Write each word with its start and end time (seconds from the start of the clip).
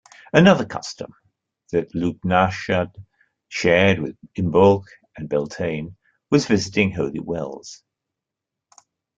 Another 0.33 0.65
custom 0.65 1.13
that 1.71 1.93
Lughnasadh 1.93 3.05
shared 3.49 3.99
with 3.99 4.17
Imbolc 4.35 4.85
and 5.15 5.29
Beltane 5.29 5.95
was 6.31 6.47
visiting 6.47 6.91
holy 6.91 7.19
wells. 7.19 7.83